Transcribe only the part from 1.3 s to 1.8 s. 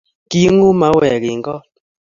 eng goot